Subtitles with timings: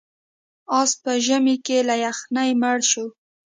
[0.79, 3.05] اس په ژمي کې له یخنۍ مړ شو.